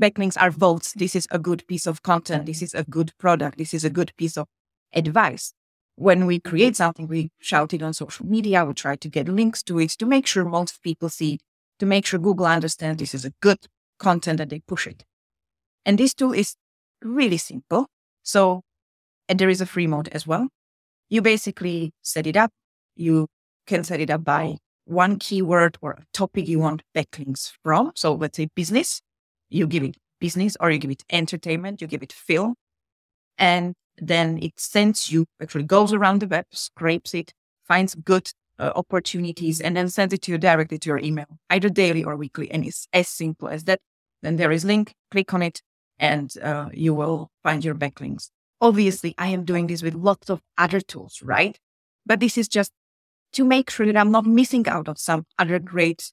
backlinks 0.00 0.40
are 0.40 0.50
votes. 0.50 0.94
This 0.94 1.14
is 1.14 1.28
a 1.30 1.38
good 1.38 1.66
piece 1.66 1.86
of 1.86 2.02
content. 2.02 2.46
This 2.46 2.62
is 2.62 2.74
a 2.74 2.84
good 2.84 3.12
product. 3.18 3.58
This 3.58 3.74
is 3.74 3.84
a 3.84 3.90
good 3.90 4.12
piece 4.16 4.36
of 4.36 4.46
advice. 4.94 5.52
When 5.96 6.26
we 6.26 6.40
create 6.40 6.76
something, 6.76 7.06
we 7.06 7.30
shout 7.38 7.74
it 7.74 7.82
on 7.82 7.92
social 7.92 8.26
media. 8.26 8.64
We 8.64 8.74
try 8.74 8.96
to 8.96 9.08
get 9.08 9.28
links 9.28 9.62
to 9.64 9.78
it 9.78 9.90
to 9.92 10.06
make 10.06 10.26
sure 10.26 10.44
most 10.44 10.82
people 10.82 11.08
see 11.08 11.38
to 11.78 11.86
make 11.86 12.06
sure 12.06 12.18
Google 12.18 12.46
understands 12.46 12.98
this 13.00 13.14
is 13.14 13.24
a 13.24 13.32
good 13.40 13.58
content 13.98 14.40
and 14.40 14.50
they 14.50 14.60
push 14.60 14.86
it. 14.86 15.04
And 15.84 15.98
this 15.98 16.14
tool 16.14 16.32
is 16.32 16.54
really 17.02 17.38
simple. 17.38 17.86
So, 18.22 18.62
and 19.28 19.38
there 19.38 19.48
is 19.48 19.60
a 19.60 19.66
free 19.66 19.86
mode 19.86 20.08
as 20.08 20.26
well 20.26 20.48
you 21.12 21.20
basically 21.20 21.92
set 22.00 22.26
it 22.26 22.38
up. 22.38 22.50
You 22.96 23.26
can 23.66 23.84
set 23.84 24.00
it 24.00 24.08
up 24.08 24.24
by 24.24 24.56
one 24.86 25.18
keyword 25.18 25.76
or 25.82 25.90
a 25.90 26.04
topic 26.14 26.48
you 26.48 26.58
want 26.58 26.82
backlinks 26.96 27.52
from. 27.62 27.92
So 27.94 28.14
let's 28.14 28.38
say 28.38 28.48
business, 28.56 29.02
you 29.50 29.66
give 29.66 29.82
it 29.82 29.98
business 30.20 30.56
or 30.58 30.70
you 30.70 30.78
give 30.78 30.90
it 30.90 31.04
entertainment, 31.10 31.82
you 31.82 31.86
give 31.86 32.02
it 32.02 32.14
film. 32.14 32.54
And 33.36 33.74
then 33.98 34.38
it 34.42 34.58
sends 34.58 35.10
you, 35.10 35.26
actually 35.40 35.64
goes 35.64 35.92
around 35.92 36.20
the 36.20 36.26
web, 36.26 36.46
scrapes 36.50 37.14
it, 37.14 37.32
finds 37.66 37.94
good 37.94 38.30
uh, 38.58 38.72
opportunities, 38.74 39.60
and 39.60 39.76
then 39.76 39.88
sends 39.88 40.14
it 40.14 40.22
to 40.22 40.32
you 40.32 40.38
directly 40.38 40.78
to 40.78 40.88
your 40.88 40.98
email, 40.98 41.38
either 41.50 41.68
daily 41.68 42.04
or 42.04 42.16
weekly. 42.16 42.50
And 42.50 42.64
it's 42.64 42.86
as 42.92 43.08
simple 43.08 43.48
as 43.48 43.64
that. 43.64 43.80
Then 44.22 44.36
there 44.36 44.52
is 44.52 44.64
link, 44.64 44.94
click 45.10 45.34
on 45.34 45.42
it, 45.42 45.62
and 45.98 46.32
uh, 46.42 46.68
you 46.72 46.94
will 46.94 47.30
find 47.42 47.64
your 47.64 47.74
backlinks. 47.74 48.30
Obviously, 48.60 49.14
I 49.18 49.28
am 49.28 49.44
doing 49.44 49.66
this 49.66 49.82
with 49.82 49.94
lots 49.94 50.30
of 50.30 50.40
other 50.56 50.80
tools, 50.80 51.20
right? 51.22 51.58
But 52.06 52.20
this 52.20 52.38
is 52.38 52.48
just 52.48 52.70
to 53.32 53.44
make 53.44 53.70
sure 53.70 53.86
that 53.86 53.96
I'm 53.96 54.10
not 54.10 54.26
missing 54.26 54.68
out 54.68 54.88
on 54.88 54.96
some 54.96 55.24
other 55.38 55.58
great 55.58 56.12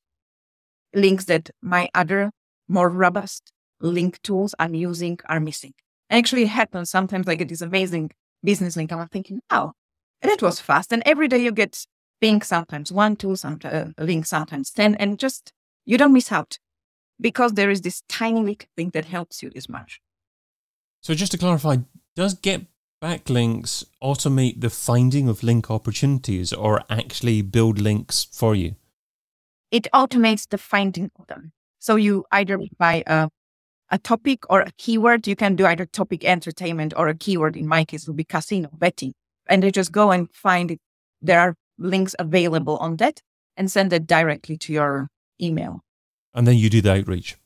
links 0.94 1.26
that 1.26 1.52
my 1.62 1.90
other 1.94 2.32
more 2.68 2.90
robust 2.90 3.52
link 3.80 4.22
tools 4.22 4.56
I'm 4.58 4.74
using 4.74 5.20
are 5.28 5.40
missing. 5.40 5.74
Actually, 6.10 6.46
happens 6.46 6.90
sometimes. 6.90 7.28
I 7.28 7.36
get 7.36 7.50
this 7.50 7.62
amazing 7.62 8.12
business 8.44 8.76
link, 8.76 8.92
I'm 8.92 9.08
thinking, 9.10 9.42
oh, 9.50 9.74
and 10.22 10.32
it 10.32 10.42
was 10.42 10.60
fast. 10.60 10.92
And 10.92 11.04
every 11.06 11.28
day 11.28 11.38
you 11.38 11.52
get 11.52 11.86
ping 12.22 12.42
sometimes 12.42 12.92
one 12.92 13.16
two, 13.16 13.36
sometimes 13.36 13.94
uh, 14.00 14.04
link, 14.04 14.26
sometimes 14.26 14.72
ten, 14.72 14.96
and 14.96 15.20
just 15.20 15.54
you 15.86 15.98
don't 15.98 16.14
miss 16.14 16.32
out 16.32 16.58
because 17.20 17.54
there 17.54 17.70
is 17.70 17.82
this 17.82 18.04
tiny 18.08 18.42
little 18.42 18.68
thing 18.76 18.92
that 18.94 19.06
helps 19.06 19.44
you 19.44 19.50
this 19.50 19.70
much. 19.70 20.02
So 21.02 21.14
just 21.14 21.32
to 21.32 21.38
clarify, 21.38 21.78
does 22.16 22.34
get 22.34 22.66
backlinks 23.02 23.86
automate 24.04 24.60
the 24.60 24.70
finding 24.70 25.30
of 25.30 25.44
link 25.44 25.72
opportunities 25.72 26.52
or 26.52 26.84
actually 26.90 27.42
build 27.42 27.80
links 27.80 28.28
for 28.32 28.56
you? 28.56 28.76
It 29.72 29.88
automates 29.94 30.48
the 30.48 30.58
finding 30.58 31.12
of 31.20 31.28
them. 31.28 31.54
So 31.80 31.96
you 31.96 32.26
either 32.32 32.60
by 32.78 33.04
a, 33.08 33.30
a 33.92 33.98
topic 33.98 34.50
or 34.50 34.62
a 34.62 34.72
keyword, 34.78 35.28
you 35.28 35.36
can 35.36 35.56
do 35.56 35.66
either 35.66 35.86
topic 35.86 36.24
entertainment 36.24 36.94
or 36.96 37.08
a 37.08 37.16
keyword. 37.16 37.56
In 37.56 37.68
my 37.68 37.86
case, 37.86 38.08
would 38.08 38.18
be 38.18 38.24
casino 38.24 38.70
betting. 38.74 39.14
And 39.48 39.64
they 39.64 39.72
just 39.72 39.92
go 39.92 40.12
and 40.12 40.30
find 40.32 40.72
it. 40.72 40.80
There 41.22 41.40
are 41.40 41.56
links 41.78 42.16
available 42.20 42.78
on 42.78 42.98
that 42.98 43.22
and 43.58 43.72
send 43.72 43.92
it 43.94 44.06
directly 44.08 44.58
to 44.58 44.74
your 44.74 45.08
email. 45.42 45.82
And 46.34 46.48
then 46.48 46.58
you 46.58 46.70
do 46.70 46.82
the 46.82 46.94
outreach. 46.94 47.38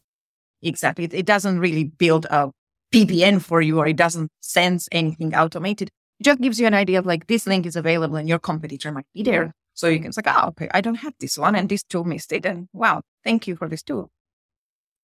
Exactly. 0.61 1.05
It, 1.05 1.13
it 1.13 1.25
doesn't 1.25 1.59
really 1.59 1.85
build 1.85 2.25
a 2.29 2.51
PBN 2.93 3.41
for 3.41 3.61
you 3.61 3.79
or 3.79 3.87
it 3.87 3.97
doesn't 3.97 4.29
sense 4.41 4.87
anything 4.91 5.33
automated. 5.35 5.89
It 6.19 6.23
just 6.23 6.41
gives 6.41 6.59
you 6.59 6.67
an 6.67 6.73
idea 6.73 6.99
of 6.99 7.05
like 7.05 7.27
this 7.27 7.47
link 7.47 7.65
is 7.65 7.75
available 7.75 8.17
and 8.17 8.29
your 8.29 8.39
competitor 8.39 8.91
might 8.91 9.07
be 9.13 9.23
there. 9.23 9.53
So 9.73 9.87
you 9.87 9.99
can 9.99 10.13
say, 10.13 10.21
oh, 10.27 10.49
okay, 10.49 10.69
I 10.71 10.81
don't 10.81 10.95
have 10.95 11.13
this 11.19 11.37
one 11.37 11.55
and 11.55 11.67
this 11.67 11.83
tool 11.83 12.03
missed 12.03 12.31
it. 12.31 12.45
And 12.45 12.67
wow, 12.73 13.01
thank 13.23 13.47
you 13.47 13.55
for 13.55 13.67
this 13.67 13.81
tool. 13.81 14.11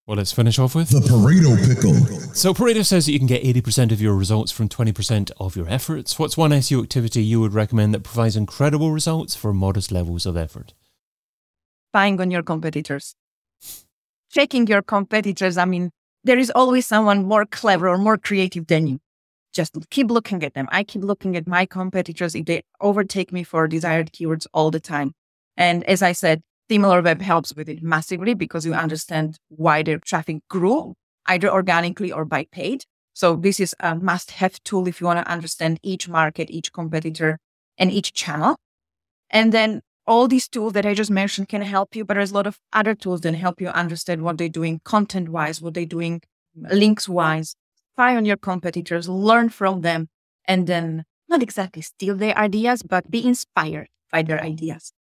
Well, 0.09 0.17
let's 0.17 0.31
finish 0.31 0.57
off 0.57 0.73
with 0.73 0.89
the 0.89 1.01
Pareto 1.01 1.55
Pickle. 1.67 1.93
So, 2.33 2.51
Pareto 2.51 2.83
says 2.83 3.05
that 3.05 3.11
you 3.11 3.19
can 3.19 3.27
get 3.27 3.43
80% 3.43 3.91
of 3.91 4.01
your 4.01 4.15
results 4.15 4.51
from 4.51 4.67
20% 4.67 5.29
of 5.39 5.55
your 5.55 5.69
efforts. 5.69 6.17
What's 6.17 6.35
one 6.35 6.49
SEO 6.49 6.81
activity 6.81 7.21
you 7.21 7.39
would 7.41 7.53
recommend 7.53 7.93
that 7.93 8.01
provides 8.01 8.35
incredible 8.35 8.91
results 8.91 9.35
for 9.35 9.53
modest 9.53 9.91
levels 9.91 10.25
of 10.25 10.35
effort? 10.35 10.73
Spying 11.91 12.19
on 12.19 12.31
your 12.31 12.41
competitors. 12.41 13.13
Checking 14.31 14.65
your 14.65 14.81
competitors. 14.81 15.59
I 15.59 15.65
mean, 15.65 15.91
there 16.23 16.39
is 16.39 16.51
always 16.55 16.87
someone 16.87 17.25
more 17.25 17.45
clever 17.45 17.87
or 17.87 17.99
more 17.99 18.17
creative 18.17 18.65
than 18.65 18.87
you. 18.87 18.99
Just 19.53 19.77
keep 19.91 20.09
looking 20.09 20.41
at 20.41 20.55
them. 20.55 20.67
I 20.71 20.85
keep 20.85 21.03
looking 21.03 21.37
at 21.37 21.45
my 21.45 21.67
competitors 21.67 22.33
if 22.33 22.45
they 22.45 22.63
overtake 22.81 23.31
me 23.31 23.43
for 23.43 23.67
desired 23.67 24.11
keywords 24.11 24.47
all 24.55 24.71
the 24.71 24.79
time. 24.79 25.13
And 25.55 25.83
as 25.83 26.01
I 26.01 26.13
said, 26.13 26.41
SimilarWeb 26.69 27.21
helps 27.21 27.55
with 27.55 27.67
it 27.67 27.81
massively 27.81 28.33
because 28.33 28.65
you 28.65 28.73
understand 28.73 29.37
why 29.49 29.83
their 29.83 29.99
traffic 29.99 30.37
grew, 30.49 30.93
either 31.25 31.51
organically 31.51 32.11
or 32.11 32.25
by 32.25 32.45
paid. 32.51 32.83
So 33.13 33.35
this 33.35 33.59
is 33.59 33.75
a 33.79 33.95
must 33.95 34.31
have 34.31 34.63
tool 34.63 34.87
if 34.87 35.01
you 35.01 35.07
want 35.07 35.25
to 35.25 35.31
understand 35.31 35.79
each 35.83 36.07
market, 36.07 36.49
each 36.49 36.71
competitor, 36.71 37.39
and 37.77 37.91
each 37.91 38.13
channel. 38.13 38.57
And 39.29 39.51
then 39.51 39.81
all 40.05 40.27
these 40.27 40.47
tools 40.47 40.73
that 40.73 40.85
I 40.85 40.93
just 40.93 41.11
mentioned 41.11 41.49
can 41.49 41.61
help 41.61 41.95
you, 41.95 42.05
but 42.05 42.15
there's 42.15 42.31
a 42.31 42.35
lot 42.35 42.47
of 42.47 42.59
other 42.73 42.95
tools 42.95 43.21
that 43.21 43.35
help 43.35 43.61
you 43.61 43.67
understand 43.69 44.21
what 44.21 44.37
they're 44.37 44.49
doing 44.49 44.81
content 44.83 45.29
wise, 45.29 45.61
what 45.61 45.73
they're 45.73 45.85
doing 45.85 46.21
links 46.55 47.07
wise. 47.07 47.55
Spy 47.93 48.15
on 48.15 48.25
your 48.25 48.37
competitors, 48.37 49.09
learn 49.09 49.49
from 49.49 49.81
them, 49.81 50.07
and 50.45 50.65
then 50.65 51.03
not 51.27 51.43
exactly 51.43 51.81
steal 51.81 52.15
their 52.15 52.37
ideas, 52.37 52.81
but 52.83 53.11
be 53.11 53.25
inspired 53.25 53.89
by 54.11 54.23
their 54.23 54.41
ideas. 54.41 54.93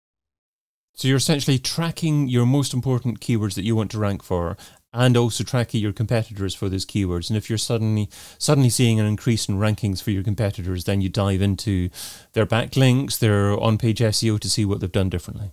So 0.99 1.07
you're 1.07 1.19
essentially 1.19 1.61
tracking 1.61 2.27
your 2.27 2.45
most 2.45 2.75
important 2.75 3.21
keywords 3.21 3.55
that 3.55 3.63
you 3.63 3.77
want 3.77 3.93
to 3.93 4.01
rank 4.01 4.21
for 4.21 4.57
and 4.93 5.17
also 5.17 5.45
tracking 5.45 5.81
your 5.81 5.93
competitors 5.93 6.57
for 6.57 6.69
those 6.69 6.85
keywords. 6.85 7.31
And 7.31 7.37
if 7.37 7.49
you're 7.49 7.57
suddenly 7.57 8.11
suddenly 8.37 8.69
seeing 8.69 8.99
an 8.99 9.07
increase 9.07 9.49
in 9.49 9.61
rankings 9.61 10.03
for 10.03 10.11
your 10.11 10.25
competitors, 10.25 10.85
then 10.85 11.01
you 11.01 11.09
dive 11.09 11.41
into 11.41 11.89
their 12.33 12.47
backlinks, 12.47 13.21
their 13.21 13.53
on-page 13.61 14.01
SEO 14.01 14.41
to 14.41 14.51
see 14.51 14.65
what 14.65 14.81
they've 14.81 14.91
done 14.91 15.09
differently. 15.09 15.53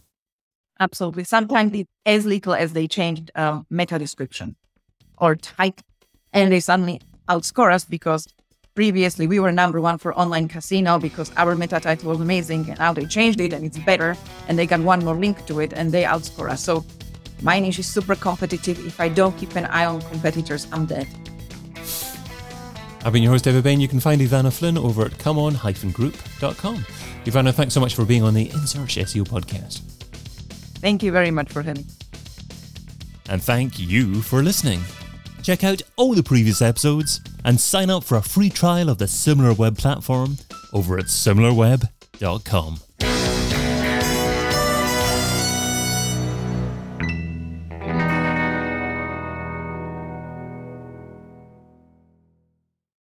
Absolutely. 0.80 1.26
Sometimes 1.26 1.74
it's 1.76 1.90
as 2.08 2.26
little 2.26 2.56
as 2.56 2.74
they 2.74 2.88
changed 2.88 3.30
um, 3.36 3.68
meta 3.70 4.00
description 4.00 4.56
or 5.20 5.36
type, 5.36 5.80
and 6.34 6.52
they 6.52 6.60
suddenly 6.60 7.02
outscore 7.30 7.72
us 7.72 7.86
because 7.86 8.26
previously 8.76 9.26
we 9.26 9.40
were 9.40 9.52
number 9.52 9.82
one 9.82 9.98
for 9.98 10.14
online 10.14 10.48
casino 10.48 11.00
because 11.00 11.32
our 11.38 11.56
meta 11.56 11.80
title 11.80 12.10
was 12.10 12.22
amazing, 12.22 12.70
and 12.70 12.78
now 12.78 12.94
they 12.94 13.06
changed 13.06 13.40
it 13.40 13.54
and 13.54 13.66
it's 13.66 13.80
better, 13.80 14.16
and 14.48 14.60
they 14.60 14.68
got 14.68 14.82
one 14.82 15.04
more 15.04 15.16
link 15.16 15.46
to 15.48 15.62
it, 15.62 15.74
and 15.74 15.92
they 15.92 16.04
outscore 16.04 16.50
us. 16.50 16.64
So 16.64 16.86
my 17.42 17.60
niche 17.60 17.80
is 17.80 17.88
super 17.88 18.16
competitive. 18.16 18.86
If 18.86 19.00
I 19.00 19.10
don't 19.10 19.36
keep 19.38 19.56
an 19.56 19.66
eye 19.66 19.86
on 19.86 20.02
competitors, 20.02 20.68
I'm 20.72 20.86
dead. 20.86 21.08
I've 23.04 23.14
been 23.14 23.24
your 23.24 23.32
host, 23.32 23.46
David 23.46 23.64
Bain. 23.64 23.80
You 23.80 23.88
can 23.88 24.00
find 24.00 24.20
Ivana 24.20 24.52
Flynn 24.52 24.78
over 24.78 25.06
at 25.06 25.12
comeon-group.com. 25.20 26.76
Ivana, 27.26 27.54
thanks 27.54 27.74
so 27.74 27.80
much 27.80 27.94
for 27.94 28.04
being 28.04 28.24
on 28.24 28.34
the 28.34 28.50
In 28.50 28.66
Search 28.66 28.96
SEO 28.96 29.28
podcast. 29.28 29.82
Thank 30.80 31.04
you 31.04 31.12
very 31.12 31.32
much 31.32 31.52
for 31.52 31.62
having 31.62 31.86
And 33.30 33.42
thank 33.42 33.80
you 33.80 34.22
for 34.22 34.42
listening. 34.42 34.82
Check 35.46 35.64
out 35.64 35.84
all 35.96 36.16
the 36.16 36.24
previous 36.24 36.60
episodes 36.64 37.22
and 37.44 37.62
sign 37.62 37.92
up 37.92 38.04
for 38.04 38.18
a 38.18 38.22
free 38.24 38.50
trial 38.50 38.90
of 38.90 38.98
the 38.98 39.06
SimilarWeb 39.06 39.78
platform 39.78 40.38
over 40.74 40.98
at 40.98 41.06
similarweb.com. 41.06 42.80